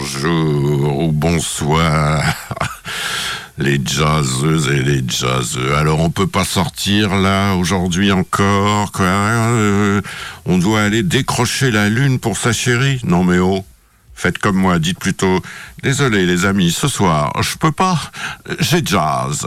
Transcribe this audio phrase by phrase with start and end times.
[0.00, 2.24] bonjour ou bonsoir.
[3.58, 5.74] Les jazzeuses et les jazzeux.
[5.76, 8.90] Alors on peut pas sortir là aujourd'hui encore.
[9.00, 10.00] Euh,
[10.46, 13.00] on doit aller décrocher la lune pour sa chérie.
[13.04, 13.62] Non mais oh.
[14.14, 15.42] Faites comme moi, dites plutôt
[15.82, 18.00] Désolé les amis, ce soir, je peux pas.
[18.60, 19.46] J'ai jazz.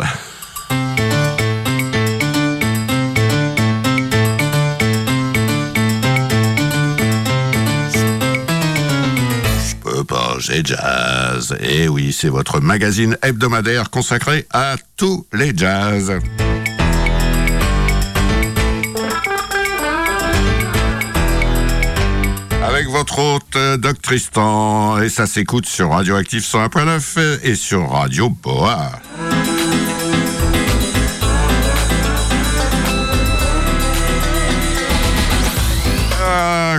[10.39, 11.55] J'ai jazz.
[11.59, 16.19] Et oui, c'est votre magazine hebdomadaire consacré à tous les jazz.
[22.63, 28.29] Avec votre hôte, euh, Doc Tristan, et ça s'écoute sur Radioactif 101.9 et sur Radio
[28.29, 28.91] Boa.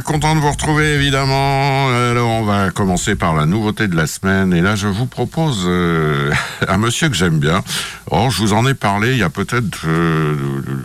[0.04, 1.88] Content de vous retrouver évidemment.
[1.88, 5.64] Alors on va commencer par la nouveauté de la semaine et là je vous propose
[5.66, 6.30] euh,
[6.69, 7.62] un monsieur que j'aime bien.
[8.11, 10.36] Oh, je vous en ai parlé il y a peut-être euh,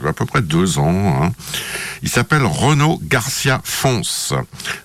[0.08, 1.24] à peu près deux ans.
[1.24, 1.32] hein.
[2.02, 4.34] Il s'appelle Renaud Garcia Fonce.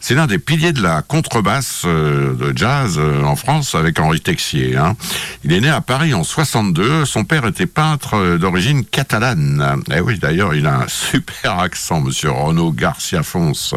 [0.00, 4.20] C'est l'un des piliers de la contrebasse euh, de jazz euh, en France avec Henri
[4.20, 4.76] Texier.
[4.76, 4.96] hein.
[5.44, 7.04] Il est né à Paris en 62.
[7.04, 9.80] Son père était peintre d'origine catalane.
[9.94, 13.74] Eh oui, d'ailleurs, il a un super accent, monsieur Renaud Garcia Fonce.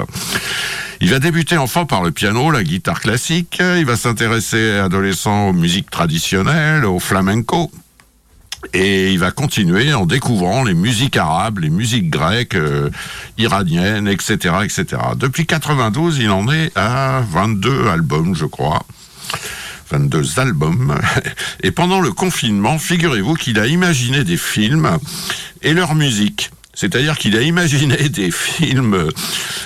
[1.00, 3.60] Il va débuter enfant par le piano, la guitare classique.
[3.60, 7.72] Il va s'intéresser adolescent aux musiques traditionnelles, au flamenco.
[8.74, 12.90] Et il va continuer en découvrant les musiques arabes, les musiques grecques, euh,
[13.38, 15.02] iraniennes, etc., etc.
[15.16, 18.84] Depuis 92, il en est à 22 albums, je crois.
[19.92, 21.00] 22 albums.
[21.64, 24.98] Et pendant le confinement, figurez-vous qu'il a imaginé des films
[25.62, 26.52] et leur musique.
[26.78, 29.10] C'est-à-dire qu'il a imaginé des films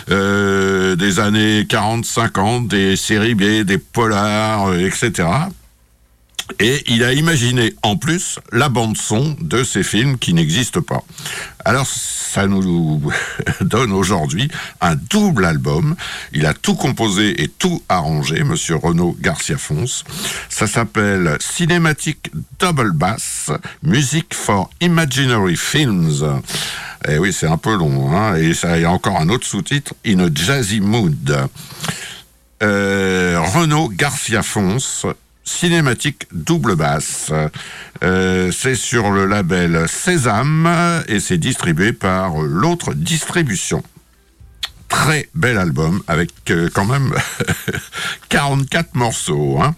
[0.10, 5.28] euh, des années 40-50, des séries B, des polars, euh, etc.
[6.60, 11.04] Et il a imaginé en plus la bande son de ces films qui n'existent pas.
[11.66, 13.02] Alors ça nous
[13.62, 15.96] donne aujourd'hui un double album.
[16.34, 20.04] Il a tout composé et tout arrangé, Monsieur Renaud Garcia Fonce.
[20.50, 23.52] Ça s'appelle Cinématique Double Bass,
[23.84, 26.42] Music for Imaginary Films.
[27.08, 29.94] Et oui, c'est un peu long, hein, et il y a encore un autre sous-titre,
[30.06, 31.50] In a Jazzy Mood.
[32.64, 35.08] Euh, Renaud Garcia Fonce,
[35.44, 37.32] cinématique double basse.
[38.04, 43.84] Euh, c'est sur le label Sésame et c'est distribué par l'autre distribution.
[44.92, 47.14] Très bel album avec euh, quand même
[48.30, 49.58] 44 morceaux.
[49.62, 49.74] hein.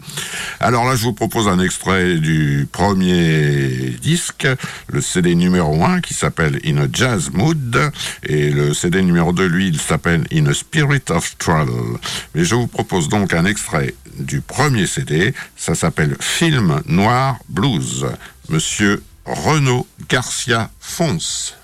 [0.59, 4.47] Alors là, je vous propose un extrait du premier disque,
[4.87, 7.91] le CD numéro 1 qui s'appelle In a Jazz Mood
[8.23, 11.97] et le CD numéro 2, lui, il s'appelle In a Spirit of Travel.
[12.33, 18.07] Mais je vous propose donc un extrait du premier CD, ça s'appelle Film Noir Blues.
[18.49, 21.55] Monsieur Renaud Garcia Fonce.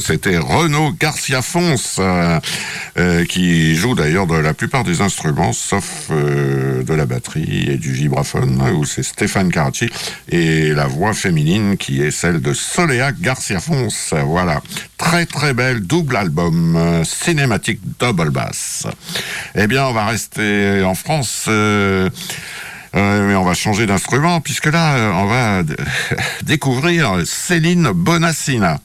[0.00, 2.40] C'était Renaud Garcia Fons, euh,
[2.98, 7.76] euh, qui joue d'ailleurs de la plupart des instruments, sauf euh, de la batterie et
[7.76, 9.90] du vibraphone, où c'est Stéphane Caracci,
[10.28, 13.88] et la voix féminine qui est celle de Soléa Garcia Fons.
[14.24, 14.62] Voilà,
[14.96, 18.86] très très belle double album, cinématique double bass.
[19.54, 21.48] Eh bien, on va rester en France.
[22.92, 25.62] Mais on va changer d'instrument puisque là, on va
[26.42, 28.80] découvrir Céline Bonassina.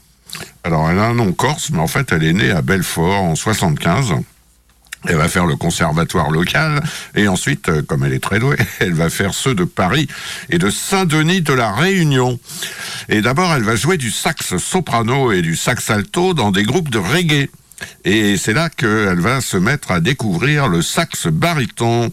[0.66, 3.36] Alors, elle a un nom corse, mais en fait, elle est née à Belfort en
[3.36, 4.14] 75.
[5.04, 6.82] Elle va faire le conservatoire local
[7.14, 10.08] et ensuite, euh, comme elle est très douée, elle va faire ceux de Paris
[10.50, 12.40] et de Saint-Denis de la Réunion.
[13.08, 16.90] Et d'abord, elle va jouer du sax soprano et du sax alto dans des groupes
[16.90, 17.48] de reggae.
[18.04, 22.10] Et c'est là qu'elle va se mettre à découvrir le sax baryton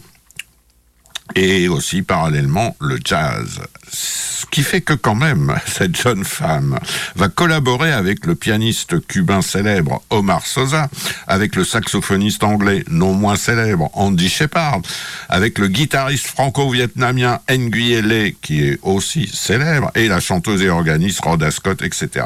[1.36, 3.62] et aussi parallèlement le jazz.
[3.90, 6.80] Ce qui fait que quand même, cette jeune femme
[7.16, 10.90] va collaborer avec le pianiste cubain célèbre Omar Sosa,
[11.28, 14.82] avec le saxophoniste anglais non moins célèbre Andy Shepard,
[15.30, 21.52] avec le guitariste franco-vietnamien Nguyen qui est aussi célèbre, et la chanteuse et organiste Rhoda
[21.52, 22.26] Scott, etc.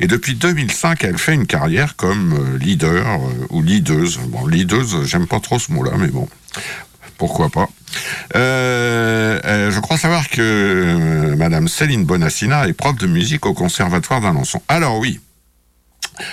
[0.00, 4.18] Et depuis 2005, elle fait une carrière comme euh, leader euh, ou leaduse.
[4.28, 6.28] Bon, leaduse, j'aime pas trop ce mot-là, mais bon,
[7.18, 7.68] pourquoi pas.
[8.36, 13.52] Euh, euh, je crois savoir que euh, Madame Céline Bonassina est prof de musique au
[13.52, 14.62] Conservatoire d'Alençon.
[14.68, 15.20] Alors oui,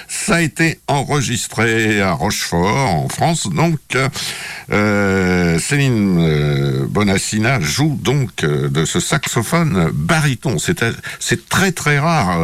[0.07, 3.47] ça a été enregistré à Rochefort, en France.
[3.47, 3.79] Donc,
[4.71, 10.57] euh, Céline euh, Bonassina joue donc euh, de ce saxophone baryton.
[10.57, 12.39] C'est très très rare.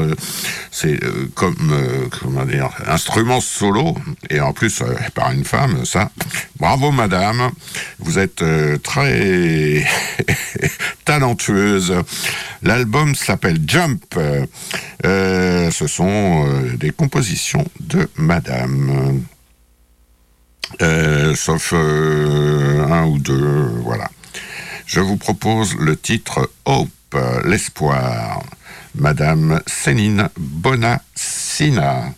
[0.71, 0.99] C'est
[1.33, 3.95] comme comment dire instrument solo
[4.29, 4.83] et en plus
[5.13, 5.85] par une femme.
[5.85, 6.11] Ça,
[6.59, 7.51] bravo madame.
[7.99, 8.43] Vous êtes
[8.83, 9.85] très
[11.05, 11.93] talentueuse.
[12.63, 14.03] L'album s'appelle Jump.
[15.03, 16.45] ce sont
[16.77, 17.30] des compositions
[17.79, 19.23] de madame.
[20.81, 24.09] Euh, sauf euh, un ou deux, voilà.
[24.85, 28.43] Je vous propose le titre Hope, l'espoir,
[28.95, 32.13] Madame Céline Bonassina.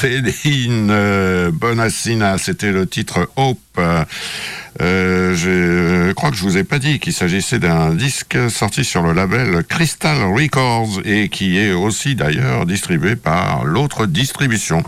[0.00, 3.58] Céline euh, Bonassina, c'était le titre Hope.
[3.78, 9.02] Euh, je crois que je vous ai pas dit qu'il s'agissait d'un disque sorti sur
[9.02, 14.82] le label Crystal Records et qui est aussi d'ailleurs distribué par l'autre distribution.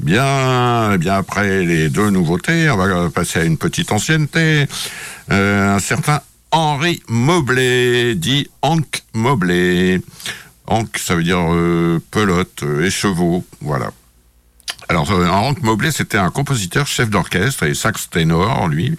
[0.00, 4.66] Bien, bien après les deux nouveautés, on va passer à une petite ancienneté.
[5.30, 10.00] Euh, un certain Henri Mobley, dit Hank Mobley.
[10.66, 11.46] Hank, ça veut dire
[12.10, 13.92] pelote, euh, écheveau, voilà.
[14.90, 18.96] Alors, euh, Hank Mobley, c'était un compositeur, chef d'orchestre et sax ténor, lui,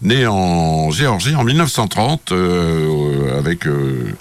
[0.00, 4.14] né en Géorgie en 1930, euh, avec euh,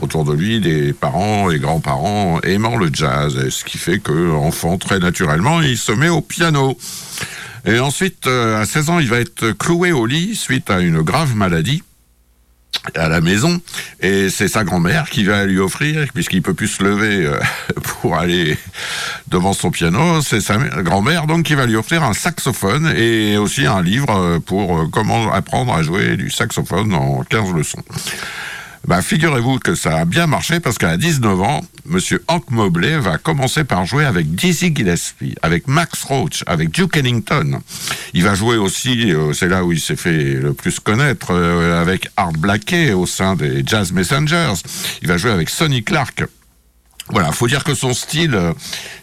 [0.00, 4.78] autour de lui des parents et grands-parents aimant le jazz, ce qui fait que, enfant,
[4.78, 6.78] très naturellement, il se met au piano.
[7.66, 11.36] Et ensuite, à 16 ans, il va être cloué au lit suite à une grave
[11.36, 11.82] maladie
[12.94, 13.60] à la maison
[14.00, 17.38] et c'est sa grand-mère qui va lui offrir puisqu'il peut plus se lever euh,
[17.82, 18.56] pour aller
[19.28, 20.22] devant son piano.
[20.22, 24.38] C'est sa grand-mère donc qui va lui offrir un saxophone et aussi un livre euh,
[24.40, 27.82] pour euh, comment apprendre à jouer du saxophone en 15 leçons
[28.86, 33.18] bah, figurez-vous que ça a bien marché parce qu'à 19 ans, Monsieur Hank Mobley va
[33.18, 37.60] commencer par jouer avec Dizzy Gillespie, avec Max Roach, avec Duke Ellington.
[38.14, 41.80] Il va jouer aussi, euh, c'est là où il s'est fait le plus connaître, euh,
[41.80, 44.54] avec Art Blakey au sein des Jazz Messengers.
[45.02, 46.24] Il va jouer avec Sonny Clark.
[47.08, 48.52] Voilà, faut dire que son style euh,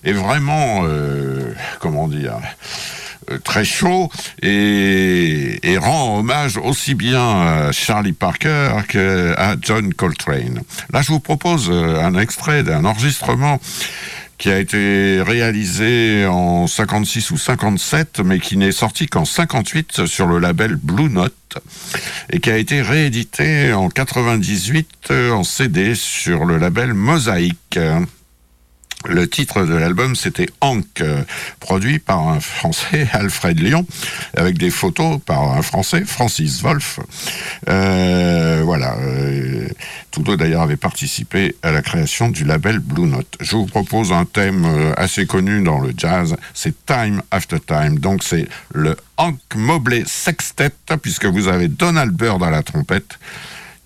[0.04, 0.86] est vraiment,
[1.80, 2.38] comment dire,
[3.44, 4.10] très chaud
[4.42, 10.62] et, rend hommage aussi bien à Charlie Parker qu'à John Coltrane.
[10.92, 13.60] Là, je vous propose un extrait d'un enregistrement
[14.38, 20.28] qui a été réalisé en 56 ou 57, mais qui n'est sorti qu'en 58 sur
[20.28, 21.34] le label Blue Note
[22.32, 27.80] et qui a été réédité en 98 en CD sur le label Mosaïque.
[29.06, 31.04] Le titre de l'album, c'était Hank,
[31.60, 33.86] produit par un Français, Alfred Lyon,
[34.36, 37.00] avec des photos par un Français, Francis Wolff.
[37.70, 38.98] Euh, voilà.
[38.98, 39.68] Euh,
[40.12, 43.38] tous deux, d'ailleurs, avaient participé à la création du label Blue Note.
[43.40, 48.00] Je vous propose un thème euh, assez connu dans le jazz, c'est Time After Time.
[48.00, 53.20] Donc, c'est le Hank Mobley Sextet, puisque vous avez Donald Byrd à la trompette,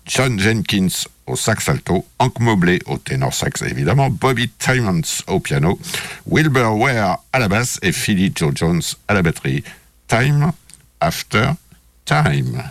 [0.06, 0.88] John Jenkins
[1.32, 5.78] au sax alto, Hank Mobley au ténor sax évidemment, Bobby Timmons au piano,
[6.26, 9.64] Wilbur Ware à la basse et Philly Joe Jones à la batterie.
[10.08, 10.52] Time
[11.00, 11.52] after
[12.04, 12.62] time.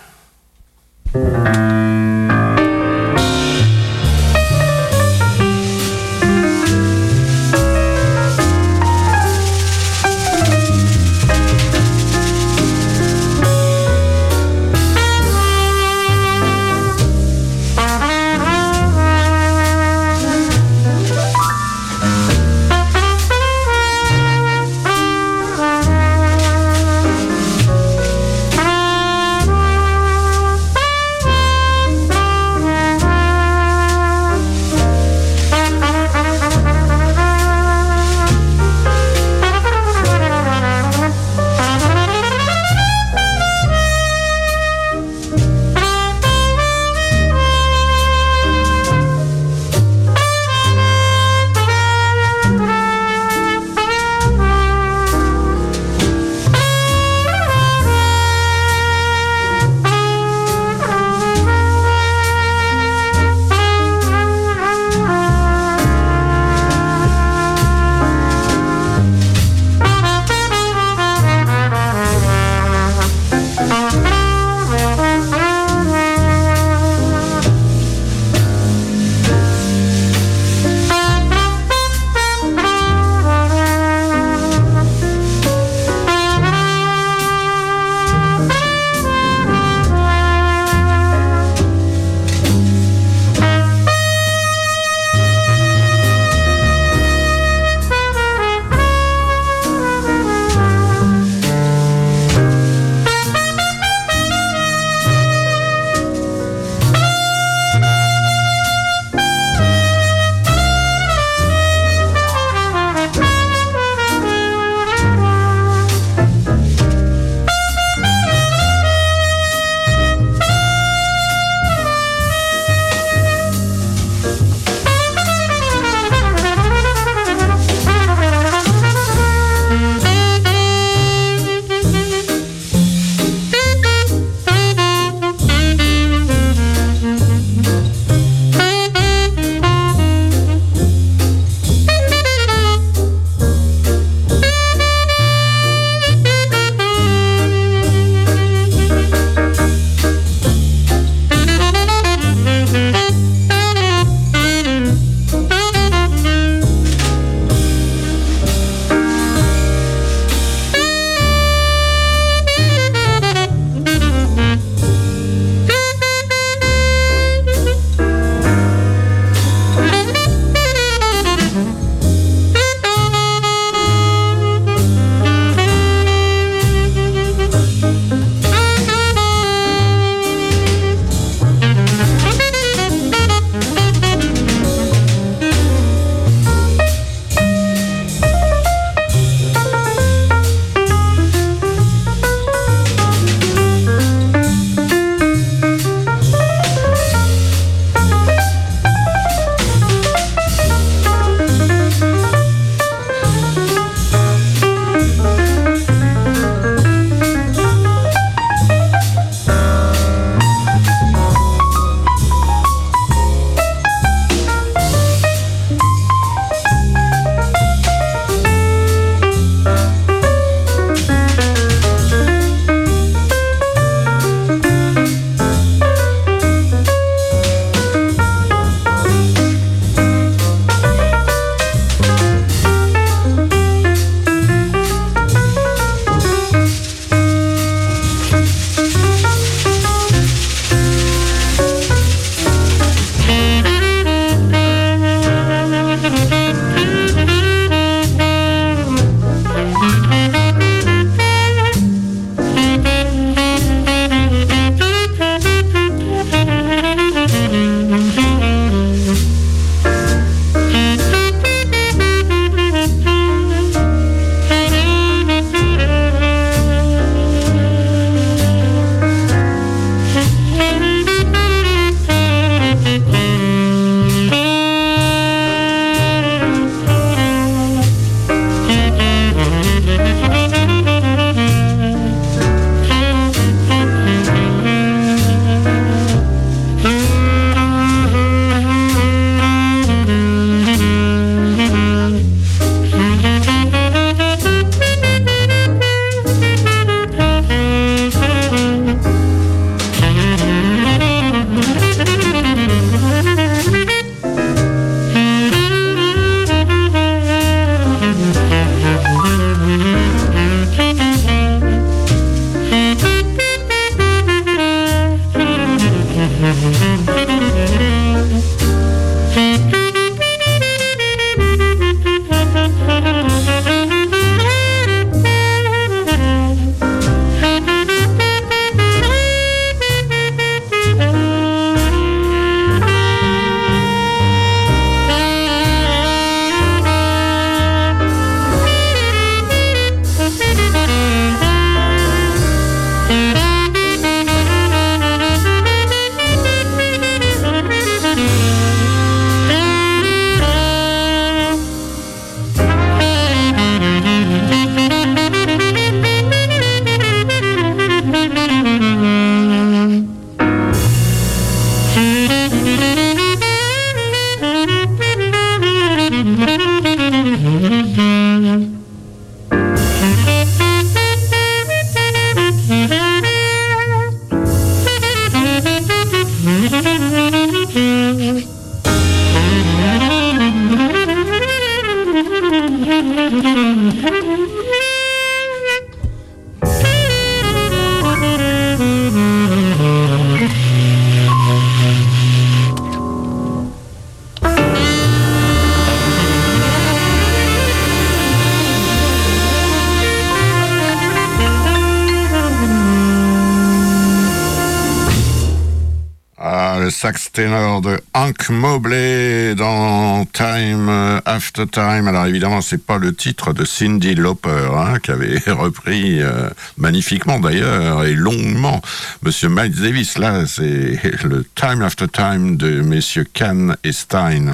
[407.34, 410.90] Ténor de Hank Mobley dans Time
[411.26, 412.08] After Time.
[412.08, 417.40] Alors évidemment, c'est pas le titre de Cindy Lauper, hein, qui avait repris euh, magnifiquement
[417.40, 418.82] d'ailleurs et longuement
[419.24, 420.18] Monsieur Miles Davis.
[420.18, 424.54] Là, c'est le Time After Time de messieurs Kahn et Stein.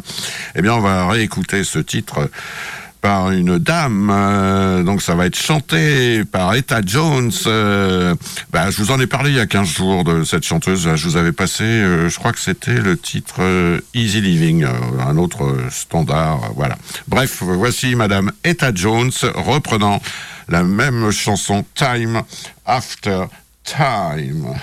[0.55, 2.29] Eh bien, on va réécouter ce titre
[3.07, 7.31] par une dame, euh, donc ça va être chanté par Etta Jones.
[7.45, 8.13] Euh,
[8.51, 10.93] bah, je vous en ai parlé il y a 15 jours de cette chanteuse.
[10.93, 13.39] Je vous avais passé, euh, je crois que c'était le titre
[13.93, 14.67] Easy Living,
[14.99, 16.51] un autre standard.
[16.57, 16.77] Voilà.
[17.07, 20.01] Bref, voici Madame Etta Jones reprenant
[20.49, 22.23] la même chanson Time
[22.65, 23.27] After
[23.63, 24.53] Time.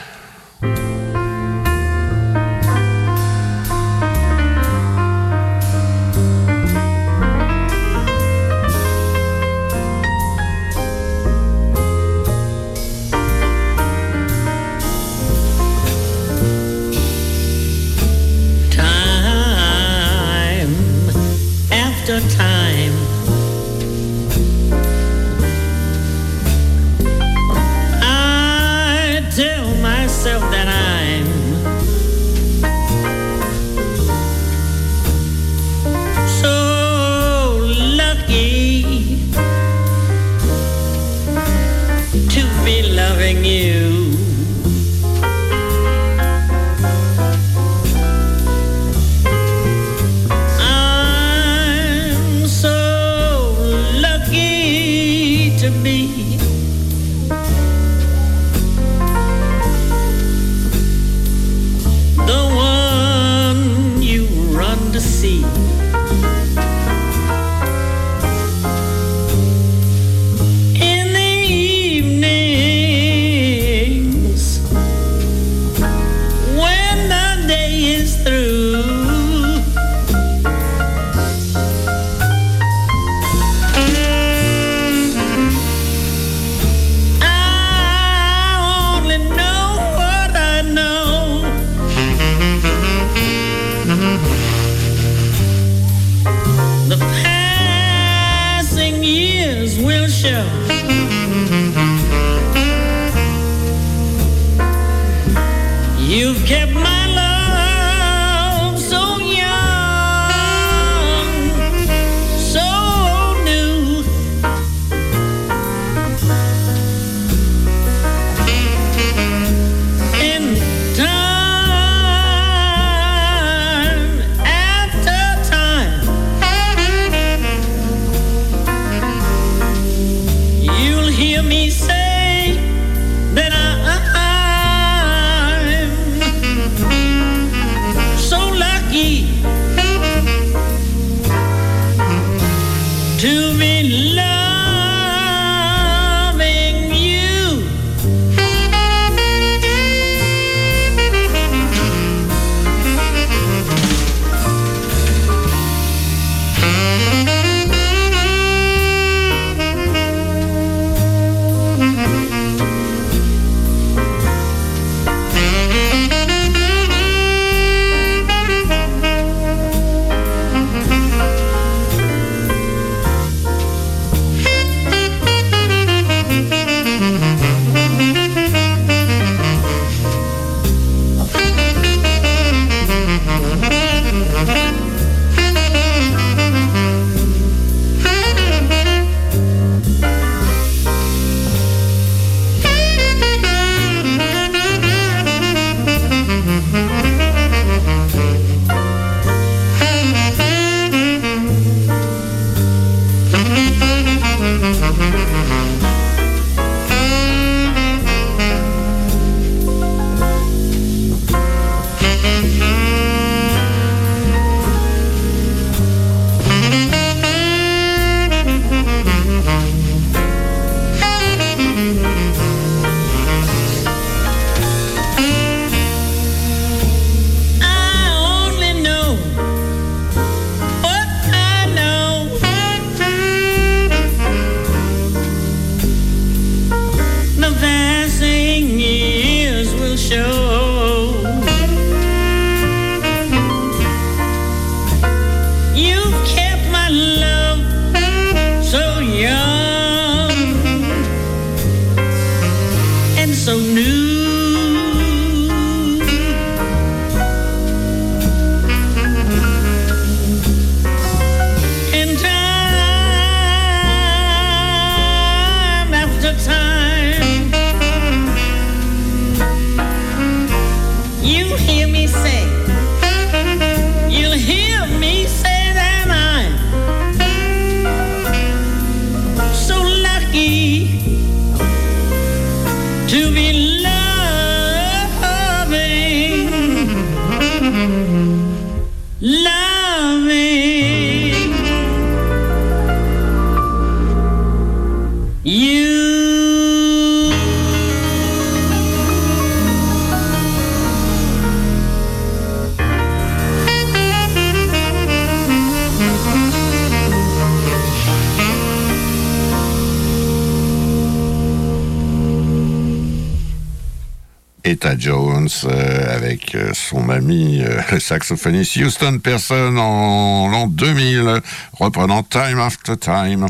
[317.25, 321.41] Ami euh, saxophoniste Houston Person en l'an 2000,
[321.73, 323.47] reprenant Time After Time.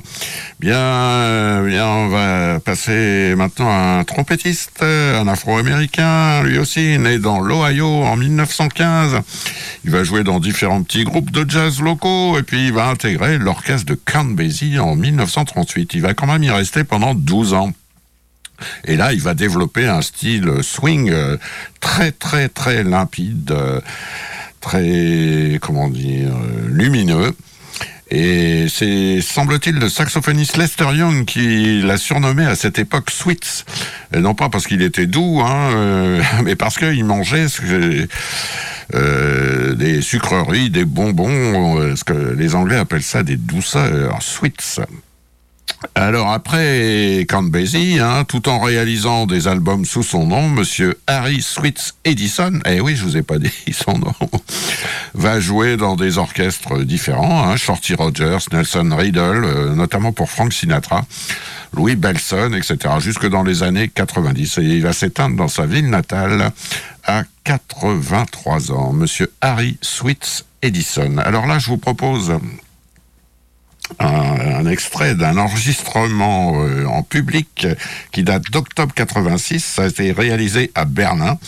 [0.61, 7.41] Bien, bien, on va passer maintenant à un trompettiste, un Afro-américain, lui aussi né dans
[7.41, 9.21] l'Ohio en 1915.
[9.85, 13.39] Il va jouer dans différents petits groupes de jazz locaux et puis il va intégrer
[13.39, 15.95] l'orchestre de Count Basie en 1938.
[15.95, 17.73] Il va quand même y rester pendant 12 ans.
[18.85, 21.37] Et là, il va développer un style swing euh,
[21.81, 23.81] très, très, très limpide, euh,
[24.61, 27.35] très, comment dire, euh, lumineux.
[28.11, 33.64] Et c'est, semble-t-il, le saxophoniste Lester Young qui l'a surnommé à cette époque Sweets.
[34.14, 37.47] Et non pas parce qu'il était doux, hein, mais parce qu'il mangeait
[38.93, 44.81] des sucreries, des bonbons, ce que les Anglais appellent ça des douceurs, sweets.
[45.94, 51.94] Alors après Count hein, tout en réalisant des albums sous son nom, Monsieur Harry Sweets
[52.05, 54.14] Edison, eh oui, je vous ai pas dit son nom,
[55.14, 60.53] va jouer dans des orchestres différents, hein, Shorty Rogers, Nelson Riddle, euh, notamment pour Frank
[60.53, 61.05] Sinatra,
[61.72, 64.59] Louis Belson, etc., jusque dans les années 90.
[64.59, 66.50] Et il va s'éteindre dans sa ville natale
[67.05, 71.18] à 83 ans, Monsieur Harry Sweets Edison.
[71.18, 72.33] Alors là, je vous propose
[73.99, 77.66] un, extrait d'un enregistrement euh, en public
[78.12, 79.62] qui date d'octobre 86.
[79.62, 81.38] Ça a été réalisé à Berlin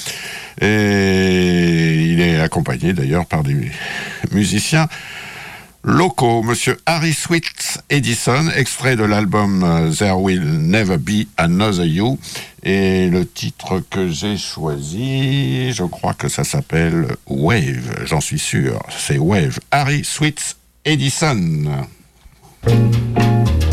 [0.60, 3.70] et il est accompagné d'ailleurs par des
[4.32, 4.88] musiciens
[5.86, 6.42] locaux.
[6.42, 12.18] Monsieur Harry Sweet Edison, extrait de l'album euh, There Will Never Be Another You.
[12.62, 18.82] Et le titre que j'ai choisi, je crois que ça s'appelle Wave, j'en suis sûr.
[18.98, 19.60] C'est Wave.
[19.70, 21.86] Harry Sweet Edison.
[22.66, 23.65] Thank you.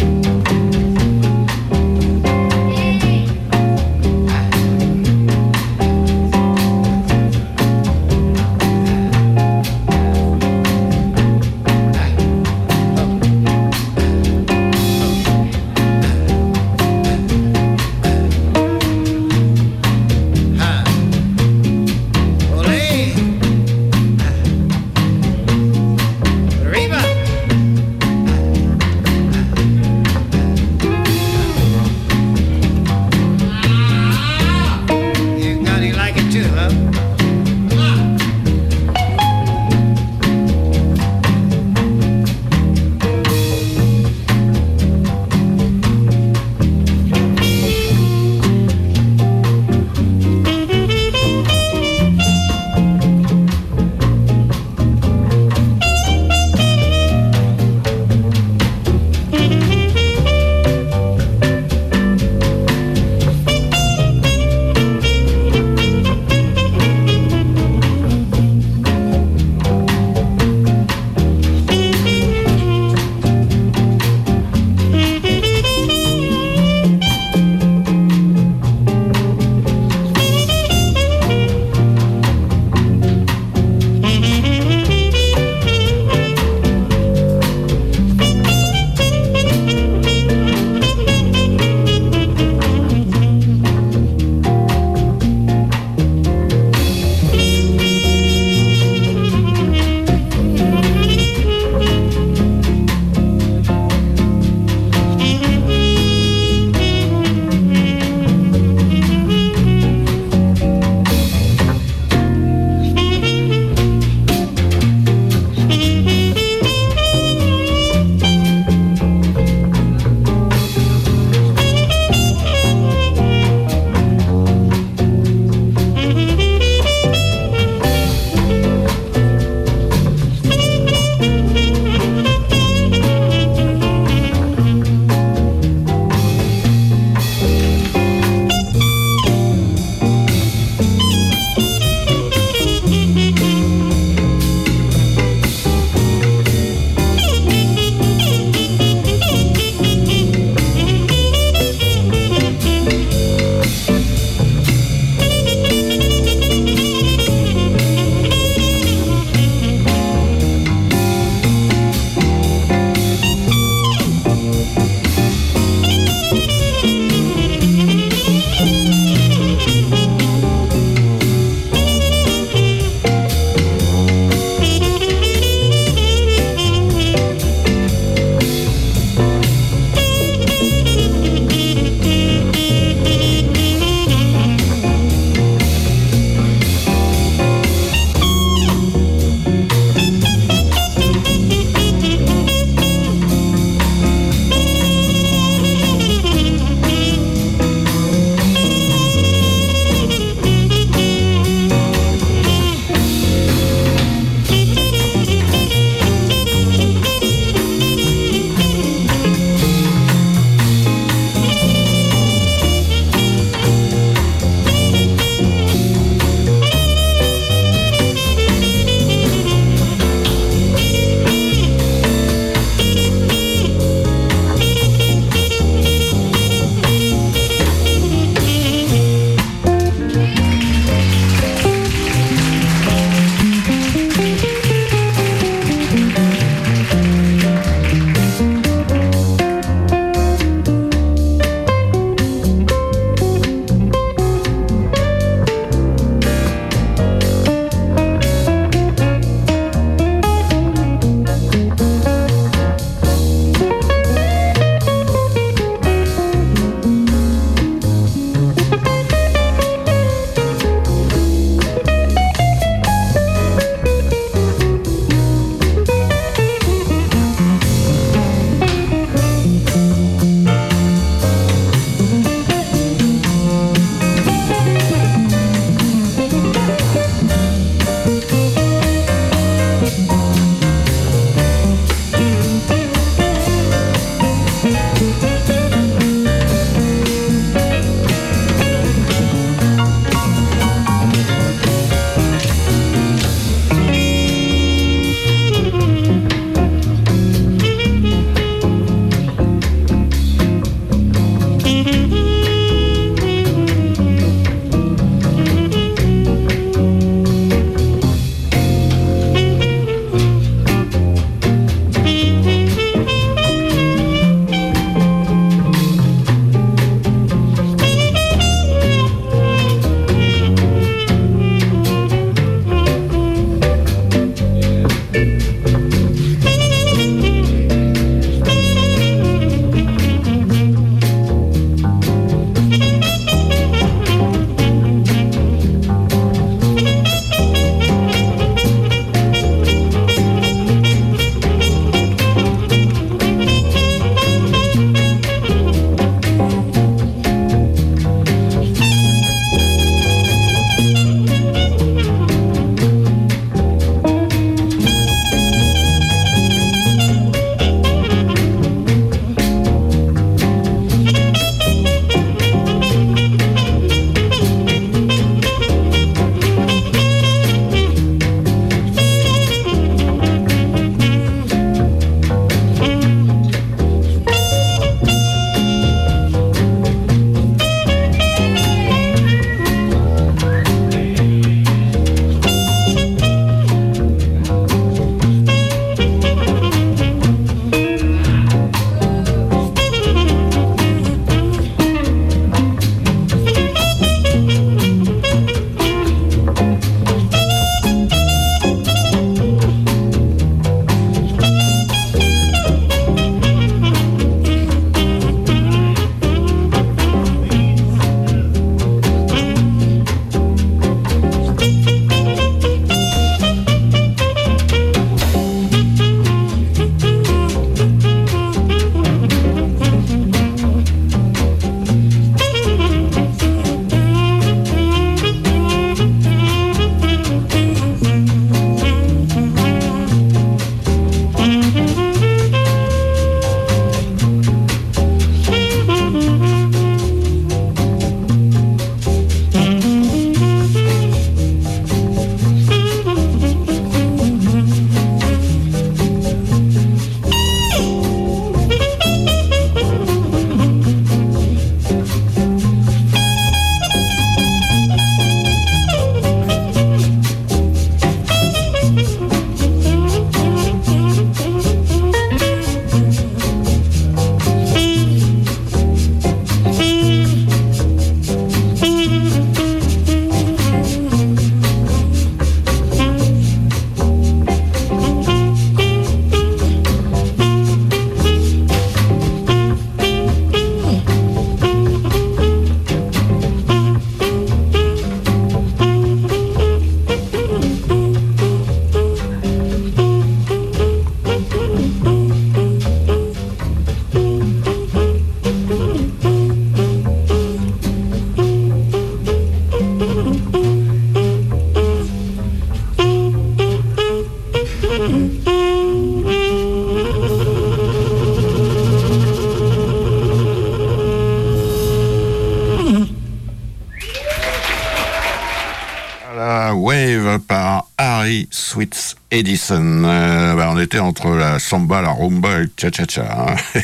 [519.34, 520.04] Edison.
[520.06, 523.48] Euh, bah, on était entre la samba, la rumba et le cha-cha-cha.
[523.50, 523.56] Hein.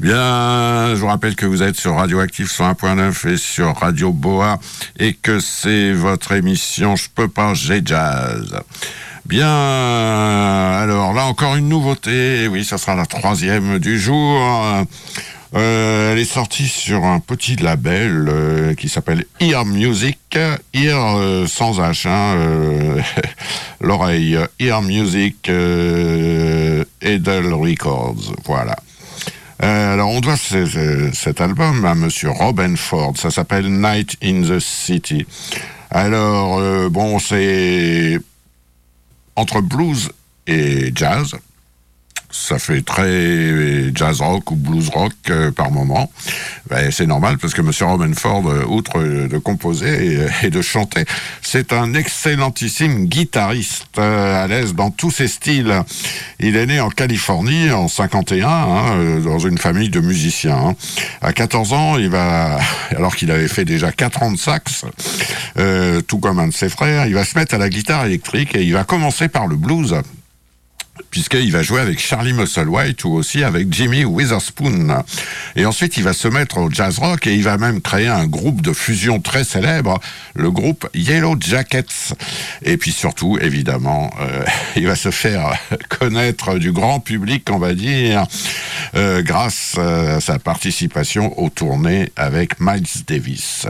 [0.00, 4.58] Bien, je vous rappelle que vous êtes sur Radioactive 101.9 et sur Radio Boa
[4.98, 8.60] et que c'est votre émission Je peux pas, j'ai jazz.
[9.26, 14.86] Bien, alors là encore une nouveauté, oui, ça sera la troisième du jour.
[15.54, 20.18] Euh, elle est sortie sur un petit label euh, qui s'appelle Ear Music,
[20.74, 22.36] Ear euh, sans H, hein,
[23.80, 26.84] l'oreille, Ear Music Edel
[27.54, 28.76] Records, voilà.
[29.60, 35.26] alors on doit cet album à Monsieur Robin Ford, ça s'appelle Night in the City.
[35.90, 38.18] Alors bon, c'est
[39.34, 40.10] entre blues
[40.46, 41.34] et jazz
[42.30, 46.10] ça fait très jazz rock ou blues rock euh, par moment.
[46.68, 51.04] Ben, c'est normal parce que Monsieur Roman Ford, euh, outre de composer et, de chanter,
[51.40, 55.82] c'est un excellentissime guitariste euh, à l'aise dans tous ses styles.
[56.38, 60.58] Il est né en Californie en 51 hein, dans une famille de musiciens.
[60.58, 60.76] Hein.
[61.22, 62.58] À 14 ans, il va,
[62.90, 64.84] alors qu'il avait fait déjà 4 ans de sax,
[66.06, 68.62] tout comme un de ses frères, il va se mettre à la guitare électrique et
[68.62, 69.94] il va commencer par le blues
[71.10, 75.02] puisqu'il va jouer avec Charlie Musselwhite ou aussi avec Jimmy Witherspoon.
[75.56, 78.26] Et ensuite, il va se mettre au jazz rock et il va même créer un
[78.26, 80.00] groupe de fusion très célèbre,
[80.34, 82.14] le groupe Yellow Jackets.
[82.62, 84.44] Et puis surtout, évidemment, euh,
[84.76, 85.52] il va se faire
[85.88, 88.26] connaître du grand public, on va dire,
[88.94, 93.66] euh, grâce à sa participation aux tournées avec Miles Davis.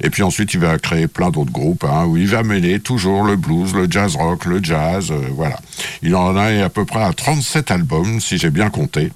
[0.00, 3.24] Et puis ensuite, il va créer plein d'autres groupes hein, où il va mêler toujours
[3.24, 5.58] le blues, le jazz rock, le jazz, euh, voilà.
[6.02, 9.12] Il en a à peu près à 37 albums, si j'ai bien compté.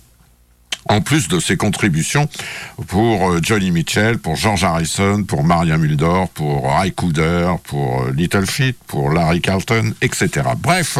[0.88, 2.28] En plus de ses contributions
[2.86, 8.12] pour euh, Johnny Mitchell, pour George Harrison, pour Maria Mulder, pour Ray Cooder, pour euh,
[8.12, 10.30] Little Feat, pour Larry Carlton, etc.
[10.56, 10.98] Bref,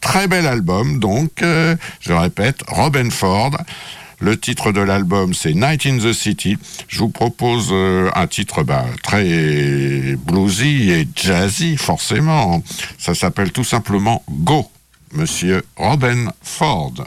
[0.00, 1.00] très bel album.
[1.00, 3.56] Donc, euh, je répète, Robin Ford.
[4.20, 6.56] Le titre de l'album, c'est Night in the City.
[6.86, 7.74] Je vous propose
[8.14, 12.62] un titre bah, très bluesy et jazzy, forcément.
[12.98, 14.70] Ça s'appelle tout simplement Go.
[15.12, 17.04] Monsieur Robin Ford.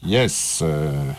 [0.00, 0.62] Yes.
[0.62, 1.14] Uh...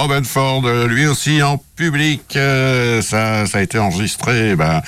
[0.00, 2.22] Robin Ford, lui aussi en public.
[2.36, 4.80] Euh, ça, a été enregistré ben,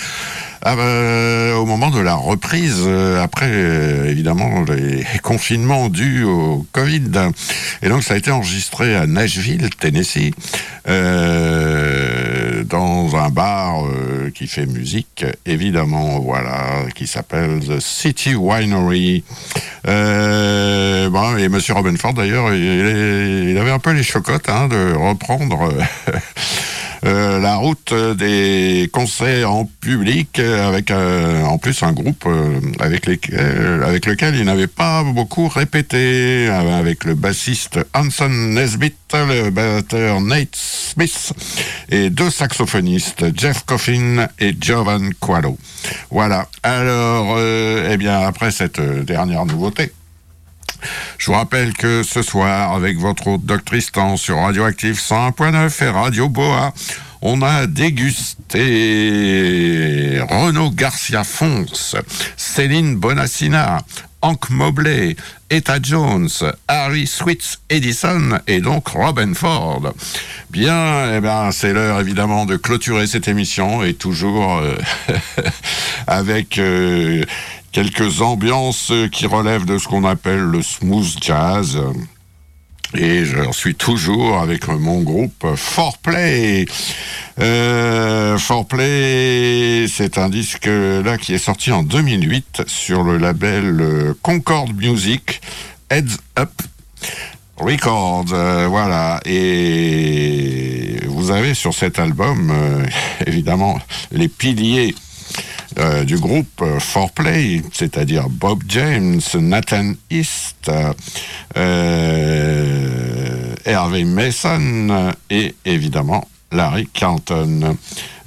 [0.62, 6.64] ah ben, au moment de la reprise, euh, après euh, évidemment les confinements dus au
[6.72, 7.10] Covid.
[7.82, 10.32] Et donc ça a été enregistré à Nashville, Tennessee,
[10.88, 12.31] euh,
[12.64, 19.24] dans un bar euh, qui fait musique, évidemment, voilà, qui s'appelle The City Winery.
[19.84, 24.94] bon, et Monsieur Robin Ford d'ailleurs, il, il, avait un peu les chocottes hein, de
[24.94, 25.68] reprendre.
[27.04, 33.08] Euh, la route des concerts en public avec euh, en plus un groupe euh, avec,
[33.08, 40.54] avec lequel il n'avait pas beaucoup répété, avec le bassiste Hanson Nesbitt, le batteur Nate
[40.54, 41.32] Smith
[41.88, 45.58] et deux saxophonistes, Jeff Coffin et Jovan Qualo.
[46.10, 46.48] Voilà.
[46.62, 49.92] Alors, eh bien, après cette dernière nouveauté,
[51.18, 55.88] je vous rappelle que ce soir, avec votre hôte Doc Tristan sur Radioactive 101.9 et
[55.88, 56.72] Radio Boa,
[57.20, 58.60] on a dégusté
[60.28, 61.66] Renaud Garcia Fons,
[62.36, 63.82] Céline Bonassina,
[64.22, 65.16] Hank Mobley,
[65.50, 66.28] Etta Jones,
[66.68, 69.92] Harry Switz Edison et donc Robin Ford.
[70.50, 74.76] Bien, eh bien, c'est l'heure évidemment de clôturer cette émission et toujours euh,
[76.06, 77.24] avec euh,
[77.72, 81.78] quelques ambiances qui relèvent de ce qu'on appelle le smooth jazz.
[82.94, 86.66] Et je suis toujours avec mon groupe Forplay.
[87.40, 94.74] Euh, Forplay, c'est un disque là qui est sorti en 2008 sur le label Concord
[94.74, 95.40] Music,
[95.90, 96.50] Heads Up
[97.56, 98.32] Records.
[98.32, 99.20] Euh, voilà.
[99.24, 102.84] Et vous avez sur cet album, euh,
[103.26, 103.78] évidemment,
[104.10, 104.94] les piliers
[105.78, 110.70] euh, du groupe euh, Foreplay, c'est-à-dire Bob James, Nathan East,
[111.56, 117.76] euh, Hervé Mason et évidemment Larry Canton.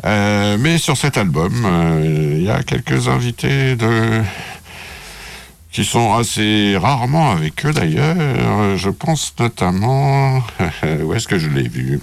[0.03, 3.75] mais sur cet album, il y a quelques invités
[5.71, 8.77] qui sont assez rarement avec eux d'ailleurs.
[8.77, 10.41] Je pense notamment,
[11.03, 11.99] où est-ce que je l'ai vu?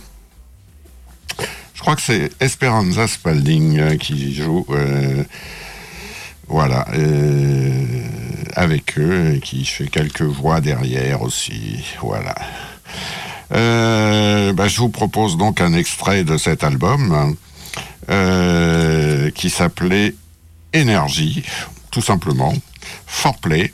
[1.82, 4.64] Crois que c'est Esperanza Spalding euh, qui joue.
[4.70, 5.24] Euh,
[6.46, 8.04] voilà, euh,
[8.54, 11.82] avec eux, et qui fait quelques voix derrière aussi.
[12.00, 12.34] Voilà.
[13.50, 17.36] Bah, je vous propose donc un extrait de cet album
[19.34, 20.14] qui s'appelait
[20.72, 21.42] Énergie,
[21.90, 22.54] tout simplement,
[23.06, 23.72] Foreplay.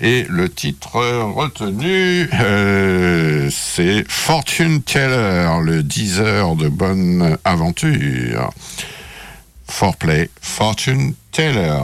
[0.00, 8.52] Et le titre retenu, euh, c'est Fortune Teller, le 10 heures de bonne aventure.
[9.68, 11.78] Foreplay, Fortune Teller.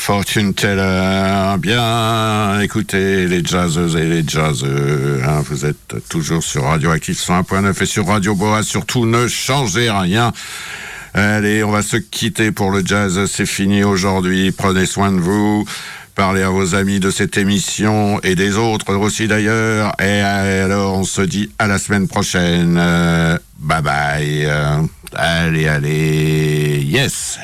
[0.00, 5.20] Fortune Teller, bien écoutez les jazzeuses et les jazzeux.
[5.22, 8.62] Hein, vous êtes toujours sur Radioactif 101.9 et sur Radio Boa.
[8.62, 10.32] Surtout, ne changez rien.
[11.12, 13.26] Allez, on va se quitter pour le jazz.
[13.26, 14.52] C'est fini aujourd'hui.
[14.52, 15.66] Prenez soin de vous.
[16.14, 19.92] Parlez à vos amis de cette émission et des autres aussi d'ailleurs.
[20.00, 22.74] Et alors, on se dit à la semaine prochaine.
[23.58, 24.48] bye bye.
[25.14, 26.82] allez, allez.
[26.88, 27.38] Yes.